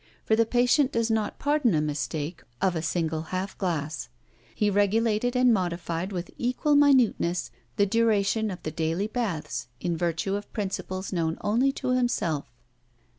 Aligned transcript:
For 0.25 0.35
the 0.35 0.47
patient 0.47 0.91
does 0.91 1.11
not 1.11 1.37
pardon 1.37 1.75
a 1.75 1.79
mistake 1.79 2.41
of 2.59 2.75
a 2.75 2.81
single 2.81 3.21
half 3.29 3.55
glass. 3.59 4.09
He 4.55 4.71
regulated 4.71 5.35
and 5.35 5.53
modified 5.53 6.11
with 6.11 6.31
equal 6.39 6.75
minuteness 6.75 7.51
the 7.75 7.85
duration 7.85 8.49
of 8.49 8.63
the 8.63 8.71
daily 8.71 9.05
baths 9.05 9.67
in 9.79 9.95
virtue 9.95 10.33
of 10.33 10.51
principles 10.53 11.13
known 11.13 11.37
only 11.41 11.71
to 11.73 11.89
himself. 11.89 12.51